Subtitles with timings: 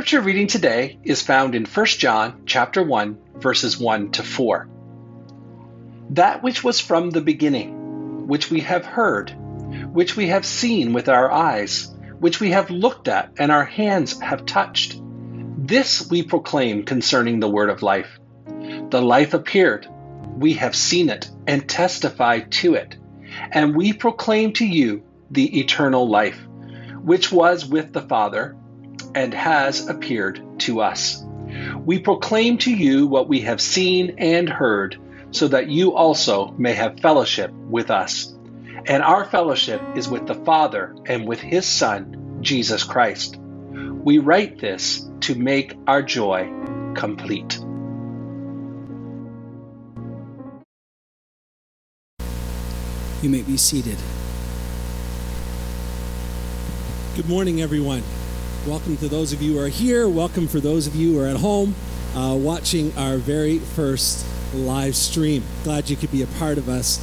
[0.00, 4.66] scripture reading today is found in 1 John chapter 1 verses 1 to 4.
[6.12, 9.28] That which was from the beginning, which we have heard,
[9.92, 14.18] which we have seen with our eyes, which we have looked at and our hands
[14.20, 14.98] have touched.
[15.58, 18.18] This we proclaim concerning the word of life.
[18.88, 19.86] The life appeared.
[20.34, 22.96] We have seen it and testify to it.
[23.52, 26.40] And we proclaim to you the eternal life,
[27.02, 28.56] which was with the Father
[29.14, 31.24] and has appeared to us.
[31.84, 34.96] We proclaim to you what we have seen and heard,
[35.32, 38.34] so that you also may have fellowship with us.
[38.86, 43.36] And our fellowship is with the Father and with His Son, Jesus Christ.
[43.38, 46.50] We write this to make our joy
[46.94, 47.58] complete.
[53.22, 53.98] You may be seated.
[57.16, 58.02] Good morning, everyone.
[58.66, 60.06] Welcome to those of you who are here.
[60.06, 61.74] Welcome for those of you who are at home
[62.14, 65.42] uh, watching our very first live stream.
[65.64, 66.98] Glad you could be a part of us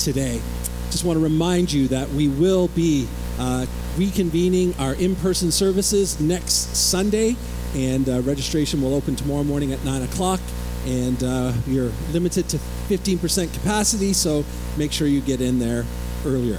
[0.00, 0.42] today.
[0.90, 3.06] Just want to remind you that we will be
[3.38, 7.36] uh, reconvening our in person services next Sunday,
[7.76, 10.40] and uh, registration will open tomorrow morning at 9 o'clock.
[10.86, 12.56] And uh, you're limited to
[12.88, 14.44] 15% capacity, so
[14.76, 15.84] make sure you get in there
[16.24, 16.58] earlier.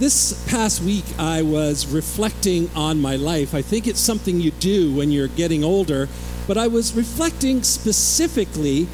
[0.00, 3.54] This past week, I was reflecting on my life.
[3.54, 6.08] I think it's something you do when you're getting older,
[6.48, 8.88] but I was reflecting specifically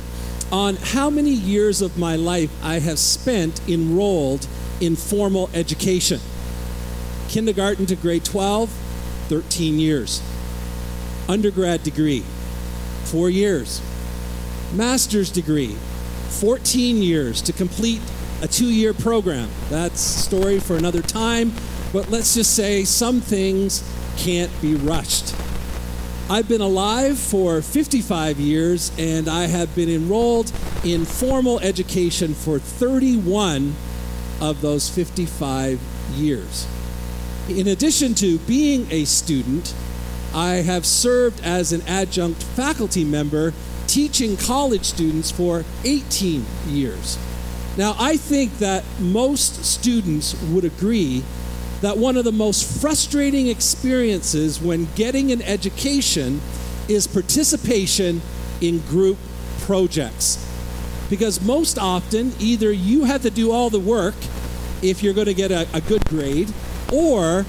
[0.50, 4.48] on how many years of my life I have spent enrolled
[4.80, 6.18] in formal education.
[7.28, 8.68] Kindergarten to grade 12,
[9.28, 10.20] 13 years.
[11.28, 12.24] Undergrad degree,
[13.04, 13.80] four years.
[14.74, 15.76] Master's degree,
[16.40, 18.02] 14 years to complete
[18.42, 19.48] a two year program.
[19.70, 21.52] That's story for another time,
[21.92, 23.82] but let's just say some things
[24.16, 25.34] can't be rushed.
[26.28, 30.50] I've been alive for 55 years and I have been enrolled
[30.84, 33.74] in formal education for 31
[34.40, 35.80] of those 55
[36.14, 36.66] years.
[37.48, 39.72] In addition to being a student,
[40.34, 43.54] I have served as an adjunct faculty member
[43.86, 47.18] teaching college students for 18 years.
[47.76, 51.22] Now, I think that most students would agree
[51.82, 56.40] that one of the most frustrating experiences when getting an education
[56.88, 58.22] is participation
[58.62, 59.18] in group
[59.60, 60.42] projects.
[61.10, 64.14] Because most often, either you have to do all the work
[64.82, 66.52] if you're going to get a, a good grade,
[66.92, 67.44] or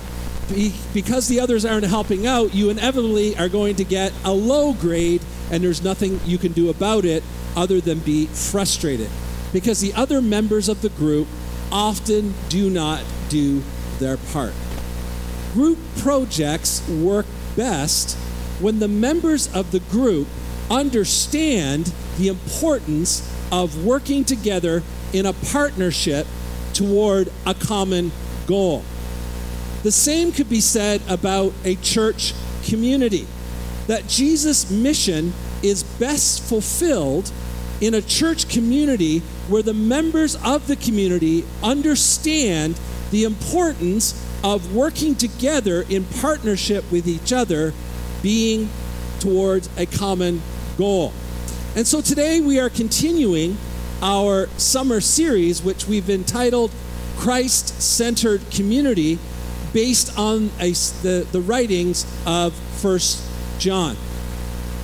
[0.50, 4.74] be, because the others aren't helping out, you inevitably are going to get a low
[4.74, 5.22] grade,
[5.52, 7.24] and there's nothing you can do about it
[7.56, 9.10] other than be frustrated
[9.53, 11.28] because the other members of the group
[11.72, 13.62] often do not do
[14.00, 14.53] their part.
[15.53, 17.25] Group projects work
[17.56, 18.18] best
[18.59, 20.28] when the members of the group
[20.69, 23.22] understand the importance
[23.52, 26.28] of working together in a partnership
[26.74, 28.12] toward a common
[28.46, 28.84] goal.
[29.84, 32.34] The same could be said about a church
[32.66, 33.28] community.
[33.88, 37.31] That Jesus' mission is best fulfilled
[37.80, 42.80] in a church community where the members of the community understand
[43.12, 47.74] the importance of working together in partnership with each other,
[48.22, 48.70] being
[49.20, 50.42] towards a common
[50.78, 51.14] goal.
[51.76, 53.58] And so today we are continuing
[54.02, 56.72] our summer series, which we've entitled
[57.18, 59.18] Christ Centered Community,
[59.74, 63.24] based on a, the, the writings of First
[63.60, 63.96] John.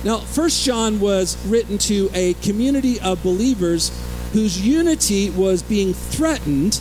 [0.04, 3.90] Now, First John was written to a community of believers
[4.34, 6.78] whose unity was being threatened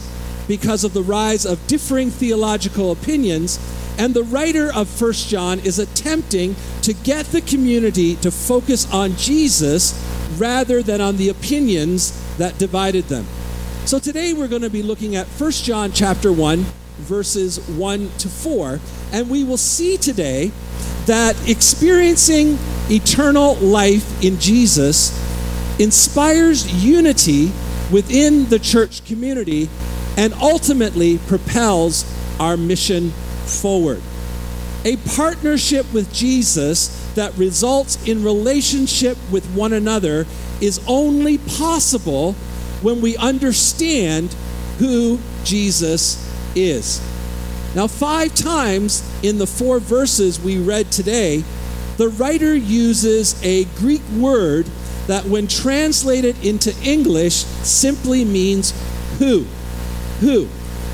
[0.48, 3.60] because of the rise of differing theological opinions.
[3.98, 9.16] And the writer of First John is attempting to get the community to focus on
[9.16, 9.94] Jesus
[10.38, 13.26] rather than on the opinions that divided them.
[13.86, 16.66] So today we're going to be looking at First John chapter 1
[16.98, 18.80] verses 1 to 4
[19.12, 20.52] and we will see today
[21.06, 22.58] that experiencing
[22.90, 25.12] eternal life in Jesus
[25.80, 27.52] inspires unity
[27.92, 29.70] within the church community
[30.18, 32.06] and ultimately propels
[32.40, 33.12] our mission
[33.46, 34.02] forward.
[34.86, 40.26] A partnership with Jesus that results in relationship with one another
[40.62, 42.34] is only possible
[42.82, 44.34] when we understand
[44.80, 46.18] who Jesus
[46.56, 47.02] is.
[47.76, 51.44] Now, five times in the four verses we read today,
[51.98, 54.68] the writer uses a Greek word
[55.08, 58.74] that, when translated into English, simply means
[59.20, 59.46] who.
[60.20, 60.46] Who?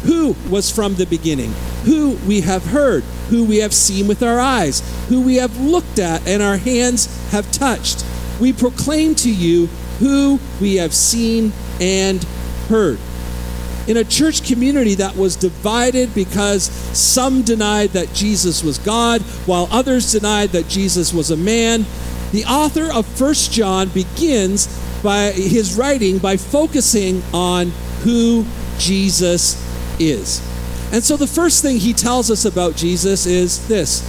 [0.04, 1.52] Who was from the beginning?
[1.84, 3.04] Who we have heard?
[3.30, 4.82] Who we have seen with our eyes?
[5.10, 8.06] who we have looked at and our hands have touched.
[8.40, 9.66] We proclaim to you
[9.98, 12.24] who we have seen and
[12.70, 13.00] heard.
[13.90, 16.66] In a church community that was divided because
[16.96, 21.88] some denied that Jesus was God, while others denied that Jesus was a man,
[22.32, 24.68] the author of First John begins
[25.02, 27.72] by his writing by focusing on
[28.04, 28.46] who
[28.78, 29.58] Jesus
[30.00, 30.40] is.
[30.94, 34.06] And so the first thing he tells us about Jesus is this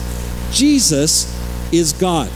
[0.53, 1.25] Jesus
[1.73, 2.31] is God.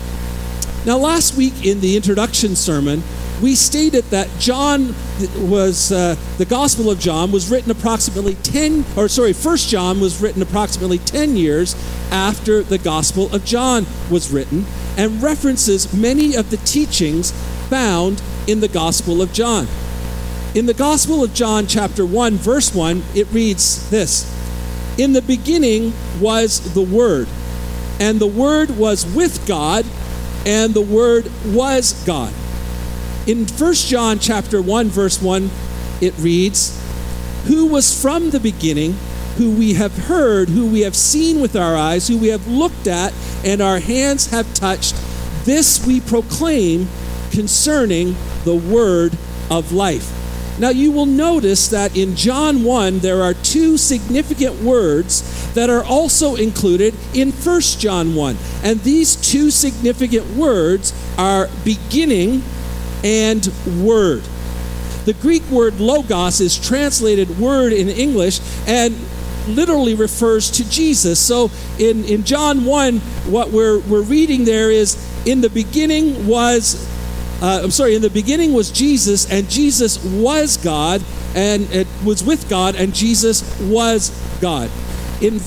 [0.86, 3.02] Now, last week in the introduction sermon,
[3.44, 4.94] we stated that John
[5.36, 10.22] was uh, the Gospel of John was written approximately 10 or sorry, First John was
[10.22, 11.76] written approximately 10 years
[12.10, 14.64] after the Gospel of John was written
[14.96, 17.32] and references many of the teachings
[17.68, 19.68] found in the Gospel of John.
[20.54, 24.24] In the Gospel of John chapter 1 verse 1 it reads this
[24.98, 27.28] In the beginning was the word
[28.00, 29.84] and the word was with God
[30.46, 32.32] and the word was God
[33.26, 35.50] in 1 John chapter 1 verse 1
[36.00, 36.72] it reads,
[37.46, 38.96] "Who was from the beginning,
[39.38, 42.86] who we have heard, who we have seen with our eyes, who we have looked
[42.86, 43.12] at
[43.44, 44.94] and our hands have touched,
[45.44, 46.88] this we proclaim
[47.30, 49.16] concerning the word
[49.50, 50.10] of life."
[50.56, 55.22] Now you will notice that in John 1 there are two significant words
[55.54, 58.36] that are also included in 1 John 1.
[58.62, 62.42] And these two significant words are beginning
[63.04, 63.46] and
[63.82, 64.24] word.
[65.04, 68.96] The Greek word logos is translated word in English and
[69.46, 71.20] literally refers to Jesus.
[71.20, 72.98] So in, in John 1,
[73.28, 74.96] what we're, we're reading there is
[75.26, 76.88] in the beginning was,
[77.42, 81.02] uh, I'm sorry, in the beginning was Jesus, and Jesus was God,
[81.34, 84.10] and it was with God, and Jesus was
[84.40, 84.70] God.
[85.20, 85.40] In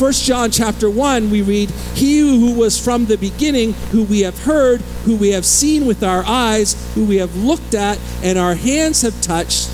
[0.00, 4.44] 1 John chapter 1, we read, He who was from the beginning, who we have
[4.44, 8.54] heard, who we have seen with our eyes, who we have looked at, and our
[8.54, 9.70] hands have touched,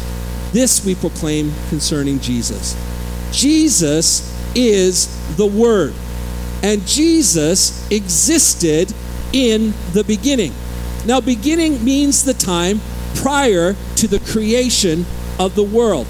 [0.52, 2.74] this we proclaim concerning Jesus.
[3.30, 5.06] Jesus is
[5.36, 5.94] the Word,
[6.60, 8.92] and Jesus existed
[9.32, 10.52] in the beginning.
[11.06, 12.80] Now, beginning means the time
[13.14, 15.06] prior to the creation
[15.38, 16.08] of the world.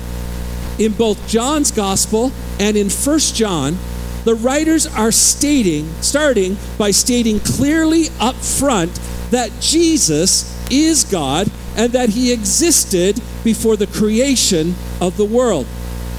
[0.78, 3.76] In both John's Gospel and in 1 John,
[4.26, 8.92] the writers are stating, starting by stating clearly up front
[9.30, 15.64] that Jesus is God and that he existed before the creation of the world.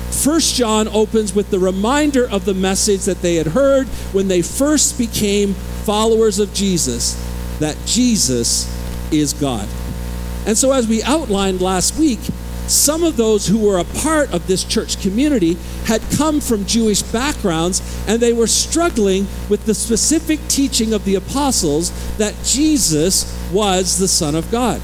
[0.10, 4.42] First John opens with the reminder of the message that they had heard when they
[4.42, 5.54] first became
[5.84, 7.22] followers of Jesus
[7.60, 8.74] that Jesus
[9.12, 9.68] is God.
[10.46, 12.20] And so, as we outlined last week,
[12.68, 15.56] some of those who were a part of this church community
[15.86, 21.16] had come from Jewish backgrounds and they were struggling with the specific teaching of the
[21.16, 24.82] apostles that Jesus was the Son of God.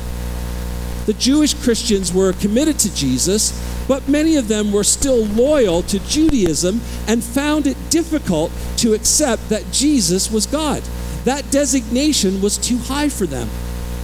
[1.06, 3.51] The Jewish Christians were committed to Jesus,
[3.89, 9.50] but many of them were still loyal to Judaism and found it difficult to accept
[9.50, 10.81] that Jesus was God.
[11.25, 13.50] That designation was too high for them.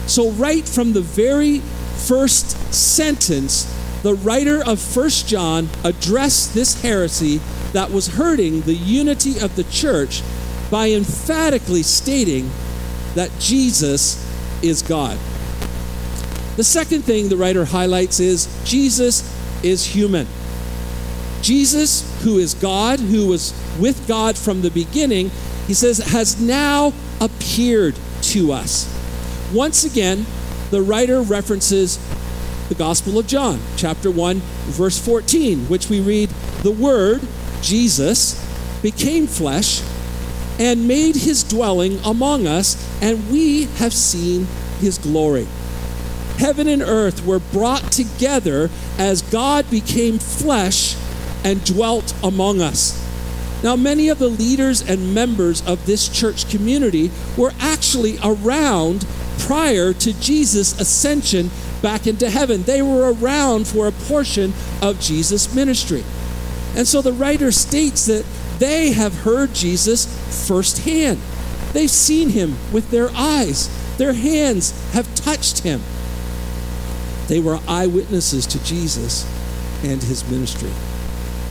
[0.07, 1.61] So, right from the very
[1.99, 3.65] first sentence,
[4.01, 7.39] the writer of First John addressed this heresy
[7.73, 10.23] that was hurting the unity of the church
[10.71, 12.49] by emphatically stating
[13.15, 14.25] that Jesus
[14.63, 15.17] is God.
[16.55, 19.23] The second thing the writer highlights is Jesus
[19.63, 20.27] is human.
[21.41, 25.31] Jesus, who is God, who was with God from the beginning,
[25.67, 28.87] he says, has now appeared to us.
[29.53, 30.25] Once again,
[30.71, 31.97] the writer references
[32.69, 36.29] the Gospel of John, chapter 1, verse 14, which we read,
[36.61, 37.21] The Word,
[37.61, 38.37] Jesus,
[38.83, 39.81] became flesh
[40.59, 44.45] and made his dwelling among us, and we have seen
[44.79, 45.47] his glory.
[46.37, 50.95] Heaven and earth were brought together as God became flesh
[51.43, 53.05] and dwelt among us.
[53.63, 59.05] Now, many of the leaders and members of this church community were actually around
[59.39, 61.49] prior to Jesus' ascension
[61.81, 62.63] back into heaven.
[62.63, 66.03] They were around for a portion of Jesus' ministry.
[66.75, 68.25] And so the writer states that
[68.59, 70.05] they have heard Jesus
[70.47, 71.19] firsthand.
[71.73, 75.81] They've seen him with their eyes, their hands have touched him.
[77.27, 79.25] They were eyewitnesses to Jesus
[79.83, 80.71] and his ministry.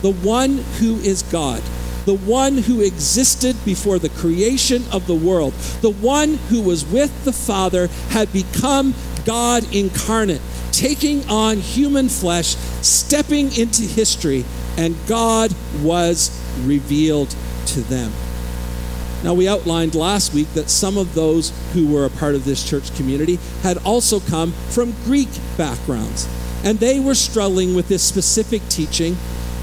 [0.01, 1.61] The one who is God
[2.09, 7.23] the one who existed before the creation of the world, the one who was with
[7.23, 14.43] the Father, had become God incarnate, taking on human flesh, stepping into history,
[14.75, 16.31] and God was
[16.65, 17.29] revealed
[17.67, 18.11] to them.
[19.23, 22.67] Now, we outlined last week that some of those who were a part of this
[22.67, 26.27] church community had also come from Greek backgrounds.
[26.63, 29.15] And they were struggling with this specific teaching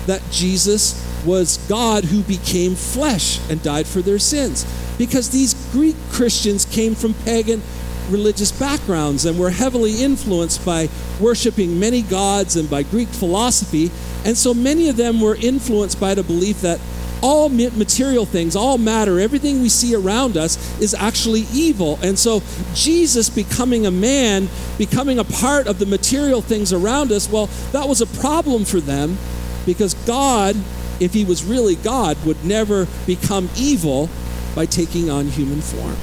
[0.07, 4.65] that Jesus was God who became flesh and died for their sins.
[4.97, 7.63] Because these Greek Christians came from pagan
[8.11, 10.89] religious backgrounds and were heavily influenced by
[11.21, 13.91] worshiping many gods and by Greek philosophy.
[14.25, 16.81] And so many of them were influenced by the belief that
[17.23, 21.99] all material things, all matter, everything we see around us is actually evil.
[22.03, 22.43] And so
[22.75, 27.89] Jesus becoming a man, becoming a part of the material things around us, well, that
[27.89, 29.17] was a problem for them
[29.65, 30.57] because God,
[31.01, 34.09] if he was really God, would never become evil
[34.55, 35.97] by taking on human form.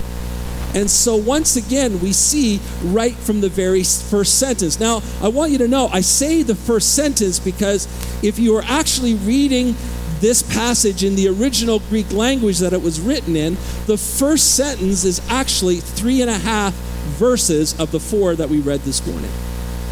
[0.76, 4.80] And so, once again, we see right from the very first sentence.
[4.80, 7.88] Now, I want you to know, I say the first sentence because
[8.24, 9.76] if you are actually reading
[10.20, 13.54] this passage in the original Greek language that it was written in,
[13.86, 16.74] the first sentence is actually three and a half
[17.20, 19.32] verses of the four that we read this morning.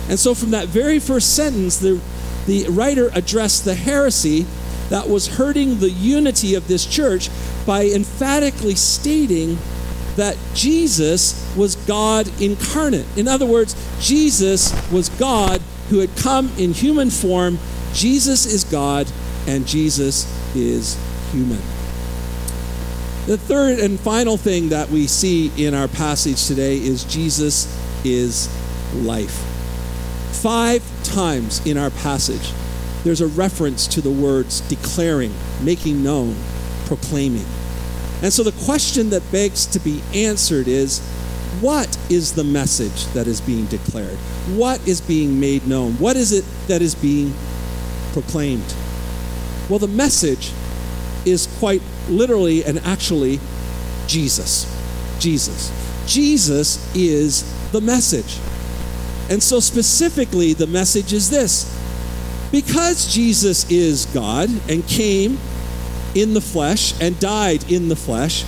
[0.10, 2.02] And so, from that very first sentence, the,
[2.48, 4.48] the writer addressed the heresy
[4.92, 7.30] that was hurting the unity of this church
[7.66, 9.58] by emphatically stating
[10.18, 13.06] that Jesus was God incarnate.
[13.18, 17.58] In other words, Jesus was God who had come in human form.
[17.94, 19.10] Jesus is God
[19.48, 21.00] and Jesus is
[21.32, 21.62] human.
[23.28, 27.66] The third and final thing that we see in our passage today is Jesus
[28.04, 28.50] is
[28.94, 29.48] life.
[30.42, 32.52] Five times in our passage,
[33.04, 36.36] there's a reference to the words declaring, making known,
[36.86, 37.46] proclaiming.
[38.22, 41.00] And so the question that begs to be answered is
[41.60, 44.18] what is the message that is being declared?
[44.56, 45.94] What is being made known?
[45.94, 47.34] What is it that is being
[48.14, 48.76] proclaimed?
[49.70, 50.52] Well, the message
[51.26, 53.40] is quite literally and actually
[54.08, 54.66] Jesus.
[55.20, 55.72] Jesus.
[56.08, 58.40] Jesus is the message.
[59.30, 61.81] And so, specifically, the message is this
[62.52, 65.40] because Jesus is God and came
[66.14, 68.44] in the flesh and died in the flesh,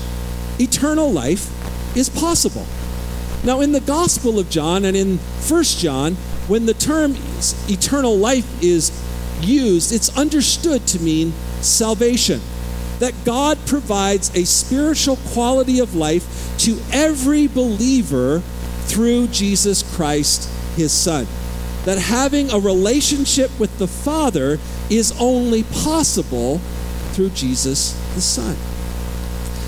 [0.59, 1.49] eternal life
[1.95, 2.65] is possible.
[3.43, 6.15] Now, in the Gospel of John and in 1 John,
[6.47, 7.15] when the term
[7.69, 8.91] eternal life is
[9.41, 11.31] used, it's understood to mean
[11.61, 12.41] salvation.
[12.99, 18.41] That God provides a spiritual quality of life to every believer
[18.85, 21.27] through Jesus Christ, his Son.
[21.85, 24.59] That having a relationship with the Father
[24.89, 26.59] is only possible
[27.11, 28.55] through Jesus the Son.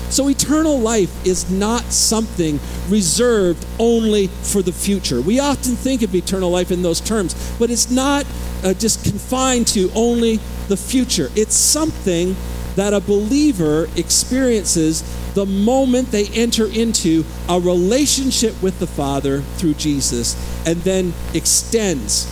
[0.08, 5.20] So, eternal life is not something reserved only for the future.
[5.20, 8.24] We often think of eternal life in those terms, but it's not
[8.62, 11.28] uh, just confined to only the future.
[11.34, 12.36] It's something
[12.76, 15.02] that a believer experiences
[15.36, 20.34] the moment they enter into a relationship with the Father through Jesus
[20.66, 22.26] and then extends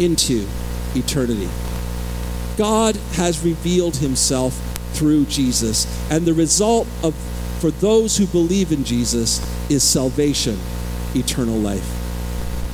[0.00, 0.46] into
[0.94, 1.50] eternity.
[2.56, 4.54] God has revealed himself
[4.94, 7.14] through Jesus, and the result of
[7.60, 9.38] for those who believe in Jesus
[9.70, 10.58] is salvation,
[11.14, 11.86] eternal life.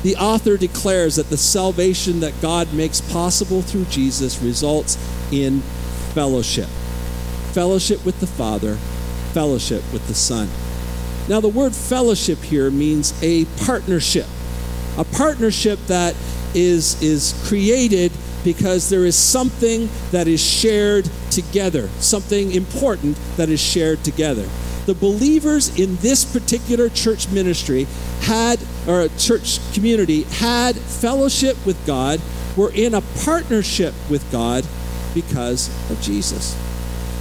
[0.04, 4.96] The author declares that the salvation that God makes possible through Jesus results
[5.32, 5.60] in
[6.14, 6.68] fellowship.
[7.52, 8.78] Fellowship with the Father,
[9.32, 10.48] fellowship with the Son.
[11.28, 14.26] Now, the word fellowship here means a partnership,
[14.98, 16.16] a partnership that
[16.54, 18.12] is, is created
[18.44, 24.48] because there is something that is shared together, something important that is shared together.
[24.86, 27.86] The believers in this particular church ministry
[28.22, 28.58] had,
[28.88, 32.20] or church community, had fellowship with God,
[32.56, 34.66] were in a partnership with God
[35.14, 36.56] because of Jesus.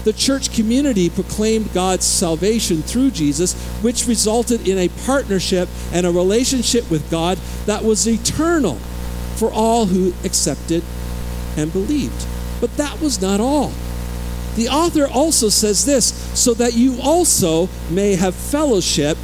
[0.03, 6.11] The church community proclaimed God's salvation through Jesus, which resulted in a partnership and a
[6.11, 8.75] relationship with God that was eternal
[9.35, 10.83] for all who accepted
[11.55, 12.25] and believed.
[12.59, 13.71] But that was not all.
[14.55, 16.05] The author also says this
[16.39, 19.17] so that you also may have fellowship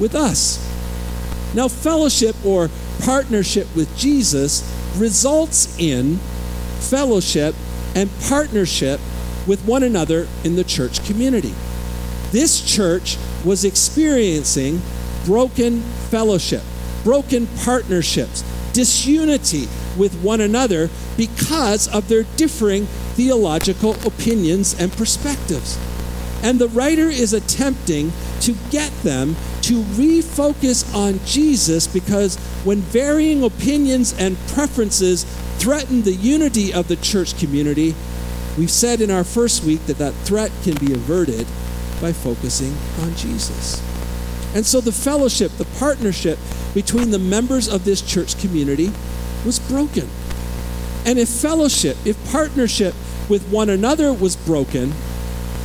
[0.00, 0.64] with us.
[1.54, 2.70] Now, fellowship or
[3.02, 4.62] partnership with Jesus
[4.96, 6.16] results in
[6.78, 7.54] fellowship
[7.94, 9.00] and partnership
[9.48, 11.54] with one another in the church community.
[12.30, 14.82] This church was experiencing
[15.24, 16.62] broken fellowship,
[17.02, 22.86] broken partnerships, disunity with one another because of their differing
[23.16, 25.78] theological opinions and perspectives.
[26.42, 28.12] And the writer is attempting
[28.42, 35.24] to get them to refocus on Jesus because when varying opinions and preferences
[35.58, 37.94] threaten the unity of the church community,
[38.58, 41.46] we've said in our first week that that threat can be averted
[42.00, 43.80] by focusing on Jesus.
[44.54, 46.38] And so the fellowship, the partnership
[46.74, 48.90] between the members of this church community
[49.46, 50.08] was broken.
[51.06, 52.94] And if fellowship, if partnership
[53.28, 54.92] with one another was broken,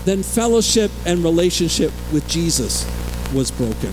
[0.05, 2.85] then fellowship and relationship with Jesus
[3.33, 3.91] was broken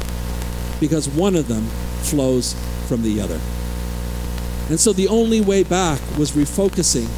[0.80, 1.64] because one of them
[2.02, 2.54] flows
[2.88, 3.40] from the other.
[4.68, 7.08] And so the only way back was refocusing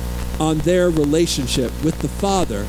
[0.43, 2.65] on their relationship with the Father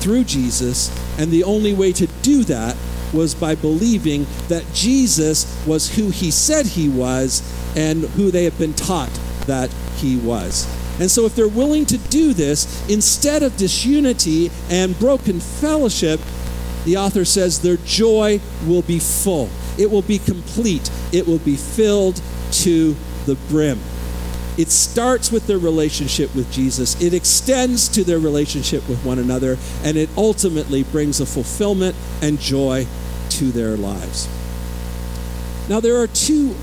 [0.00, 0.90] through Jesus.
[1.18, 2.76] And the only way to do that
[3.14, 7.42] was by believing that Jesus was who he said he was
[7.74, 9.08] and who they had been taught
[9.46, 10.68] that he was.
[11.00, 16.20] And so, if they're willing to do this, instead of disunity and broken fellowship,
[16.84, 19.48] the author says their joy will be full.
[19.78, 20.90] It will be complete.
[21.10, 22.20] It will be filled
[22.64, 22.94] to
[23.26, 23.80] the brim.
[24.56, 29.58] It starts with their relationship with Jesus, it extends to their relationship with one another,
[29.82, 32.86] and it ultimately brings a fulfillment and joy
[33.30, 34.28] to their lives.
[35.68, 36.54] Now, there are two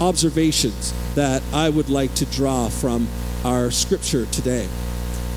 [0.00, 3.08] observations that I would like to draw from
[3.44, 4.68] our scripture today.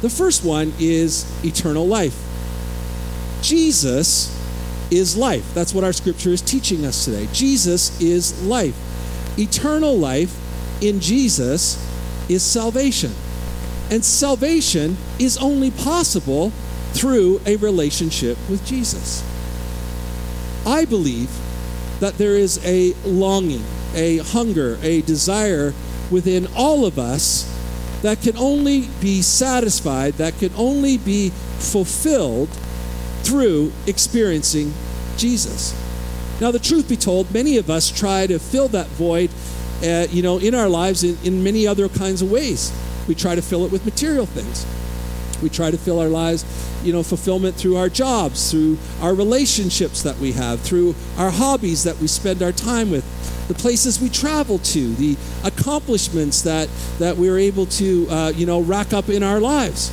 [0.02, 2.18] The first one is eternal life.
[3.42, 4.36] Jesus
[4.92, 5.54] is life.
[5.54, 7.28] That's what our scripture is teaching us today.
[7.32, 8.76] Jesus is life.
[9.38, 10.36] Eternal life
[10.82, 11.78] in Jesus
[12.30, 13.12] is salvation.
[13.92, 16.52] And salvation is only possible
[16.94, 19.24] through a relationship with Jesus.
[20.66, 21.30] I believe
[22.00, 23.64] that there is a longing,
[23.96, 25.74] a hunger, a desire
[26.12, 27.46] within all of us
[28.02, 32.50] that can only be satisfied, that can only be fulfilled
[33.24, 34.74] through experiencing
[35.18, 35.76] Jesus.
[36.40, 39.30] Now, the truth be told, many of us try to fill that void,
[39.84, 42.72] uh, you know, in our lives in, in many other kinds of ways.
[43.08, 44.66] We try to fill it with material things.
[45.42, 46.44] We try to fill our lives,
[46.84, 51.84] you know, fulfillment through our jobs, through our relationships that we have, through our hobbies
[51.86, 53.06] that we spend our time with,
[53.48, 58.62] the places we travel to, the accomplishments that, that we're able to, uh, you know,
[58.62, 59.92] rack up in our lives.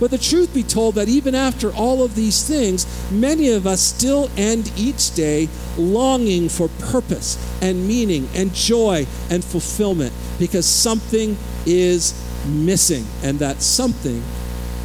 [0.00, 3.80] But the truth be told, that even after all of these things, many of us
[3.80, 11.36] still end each day longing for purpose and meaning and joy and fulfillment because something
[11.66, 12.14] is
[12.46, 14.22] missing, and that something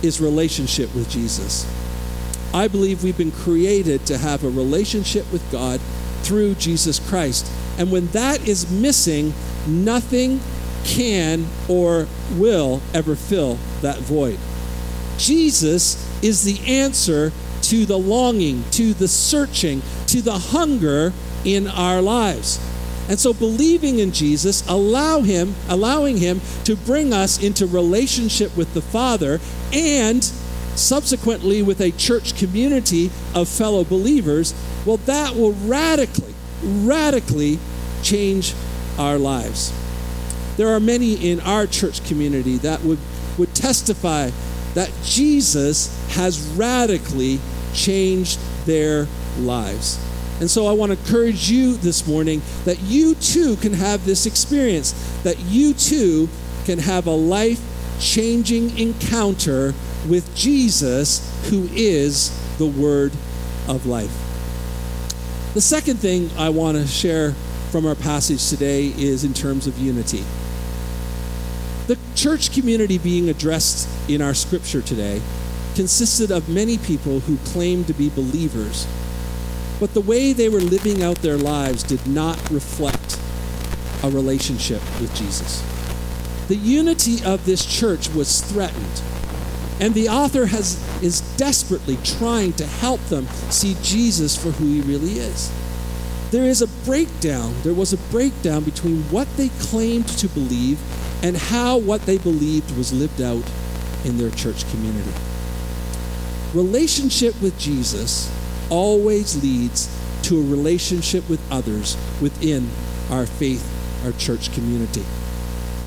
[0.03, 1.65] is relationship with Jesus.
[2.53, 5.79] I believe we've been created to have a relationship with God
[6.23, 7.49] through Jesus Christ.
[7.77, 9.33] And when that is missing,
[9.67, 10.39] nothing
[10.83, 14.37] can or will ever fill that void.
[15.17, 17.31] Jesus is the answer
[17.63, 22.59] to the longing, to the searching, to the hunger in our lives.
[23.07, 28.73] And so believing in Jesus, allow him, allowing him to bring us into relationship with
[28.73, 29.39] the Father
[29.71, 34.53] and subsequently with a church community of fellow believers,
[34.85, 37.59] well that will radically radically
[38.01, 38.53] change
[38.97, 39.73] our lives.
[40.57, 42.99] There are many in our church community that would
[43.37, 44.31] would testify
[44.75, 47.39] that Jesus has radically
[47.73, 49.07] changed their
[49.39, 49.99] lives.
[50.39, 54.25] And so I want to encourage you this morning that you too can have this
[54.25, 54.91] experience,
[55.23, 56.29] that you too
[56.65, 57.61] can have a life
[57.99, 59.73] changing encounter
[60.07, 63.13] with Jesus, who is the Word
[63.67, 64.11] of life.
[65.53, 67.31] The second thing I want to share
[67.71, 70.23] from our passage today is in terms of unity.
[71.87, 75.21] The church community being addressed in our scripture today
[75.75, 78.87] consisted of many people who claimed to be believers
[79.79, 83.19] but the way they were living out their lives did not reflect
[84.03, 85.63] a relationship with Jesus.
[86.47, 89.01] The unity of this church was threatened.
[89.81, 94.81] And the author has, is desperately trying to help them see Jesus for who he
[94.81, 95.51] really is.
[96.31, 97.53] There is a breakdown.
[97.63, 100.79] There was a breakdown between what they claimed to believe
[101.25, 103.43] and how what they believed was lived out
[104.03, 105.11] in their church community.
[106.53, 108.31] Relationship with Jesus
[108.69, 109.89] always leads
[110.21, 112.69] to a relationship with others within
[113.09, 113.65] our faith,
[114.05, 115.03] our church community.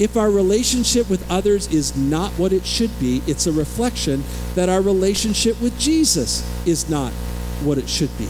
[0.00, 4.24] If our relationship with others is not what it should be, it's a reflection
[4.56, 7.12] that our relationship with Jesus is not
[7.62, 8.28] what it should be.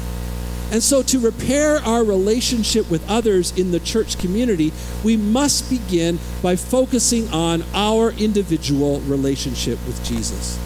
[0.70, 6.18] And so, to repair our relationship with others in the church community, we must begin
[6.42, 10.58] by focusing on our individual relationship with Jesus.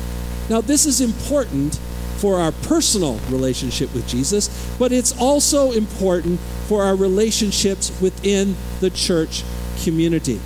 [0.51, 1.79] Now, this is important
[2.17, 8.91] for our personal relationship with Jesus, but it's also important for our relationships within the
[8.91, 9.45] church
[9.85, 10.41] community.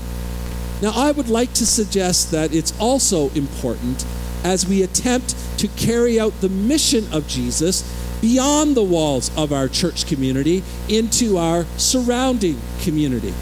[0.82, 4.04] Now, I would like to suggest that it's also important
[4.44, 7.82] as we attempt to carry out the mission of Jesus
[8.20, 13.34] beyond the walls of our church community into our surrounding community.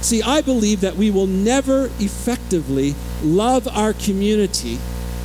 [0.00, 4.78] See, I believe that we will never effectively love our community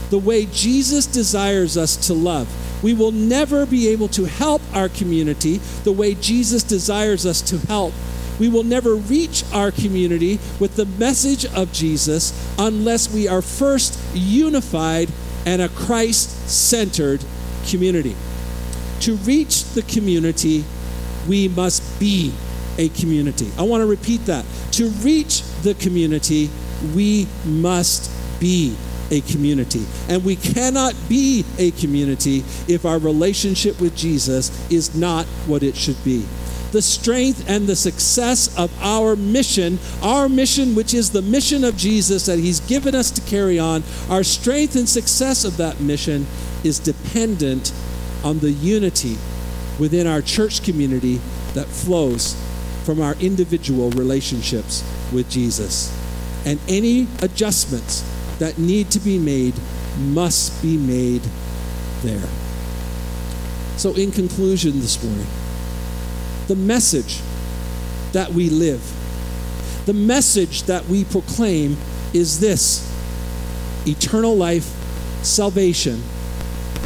[0.09, 2.47] the way Jesus desires us to love.
[2.83, 7.59] We will never be able to help our community the way Jesus desires us to
[7.59, 7.93] help.
[8.39, 13.97] We will never reach our community with the message of Jesus unless we are first
[14.13, 15.09] unified
[15.45, 17.23] and a Christ centered
[17.67, 18.15] community.
[19.03, 20.63] To reach the community,
[21.27, 22.33] we must be
[22.77, 23.51] a community.
[23.57, 24.45] I want to repeat that.
[24.73, 26.49] To reach the community,
[26.95, 28.77] we must be
[29.11, 29.85] a community.
[30.07, 35.75] And we cannot be a community if our relationship with Jesus is not what it
[35.75, 36.25] should be.
[36.71, 41.75] The strength and the success of our mission, our mission, which is the mission of
[41.75, 46.25] Jesus that He's given us to carry on, our strength and success of that mission
[46.63, 47.73] is dependent
[48.23, 49.17] on the unity
[49.79, 51.19] within our church community
[51.53, 52.35] that flows
[52.83, 55.97] from our individual relationships with Jesus.
[56.45, 58.01] And any adjustments
[58.39, 59.55] that need to be made
[59.99, 61.21] must be made
[62.01, 62.27] there.
[63.77, 65.27] So, in conclusion this morning,
[66.47, 67.21] the message
[68.11, 68.81] that we live,
[69.85, 71.77] the message that we proclaim
[72.13, 72.89] is this
[73.87, 74.65] eternal life,
[75.23, 76.03] salvation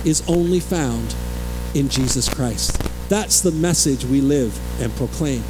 [0.05, 1.15] is only found
[1.77, 2.81] in Jesus Christ.
[3.07, 5.43] That's the message we live and proclaim.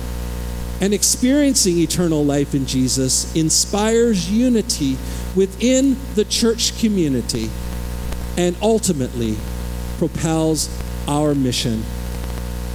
[0.81, 4.97] And experiencing eternal life in Jesus inspires unity
[5.35, 7.49] within the church community
[8.37, 9.35] and ultimately
[9.97, 10.69] propels
[11.07, 11.83] our mission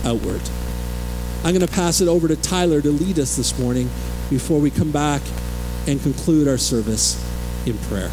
[0.05, 0.41] outward.
[1.45, 3.89] I'm going to pass it over to Tyler to lead us this morning
[4.31, 5.23] before we come back
[5.87, 7.21] and conclude our service
[7.67, 8.11] in prayer.